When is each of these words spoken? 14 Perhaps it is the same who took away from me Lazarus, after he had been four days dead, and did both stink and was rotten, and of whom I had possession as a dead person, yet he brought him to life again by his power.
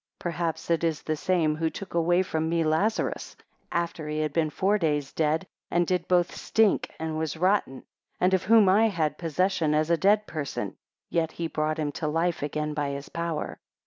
14 0.21 0.33
Perhaps 0.35 0.71
it 0.71 0.83
is 0.83 1.03
the 1.03 1.15
same 1.15 1.55
who 1.55 1.69
took 1.69 1.93
away 1.93 2.23
from 2.23 2.49
me 2.49 2.63
Lazarus, 2.63 3.35
after 3.71 4.07
he 4.09 4.17
had 4.21 4.33
been 4.33 4.49
four 4.49 4.79
days 4.79 5.13
dead, 5.13 5.45
and 5.69 5.85
did 5.85 6.07
both 6.07 6.35
stink 6.35 6.89
and 6.97 7.19
was 7.19 7.37
rotten, 7.37 7.83
and 8.19 8.33
of 8.33 8.41
whom 8.45 8.67
I 8.67 8.87
had 8.87 9.19
possession 9.19 9.75
as 9.75 9.91
a 9.91 9.97
dead 10.01 10.25
person, 10.25 10.75
yet 11.11 11.33
he 11.33 11.45
brought 11.45 11.77
him 11.77 11.91
to 11.91 12.07
life 12.07 12.41
again 12.41 12.73
by 12.73 12.89
his 12.89 13.09
power. 13.09 13.59